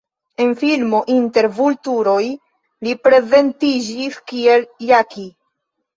En 0.43 0.53
filmo 0.61 1.01
Inter 1.15 1.47
vulturoj 1.57 2.25
li 2.87 2.95
prezentiĝis 3.09 4.19
kiel 4.33 4.67
Jackie. 4.91 5.29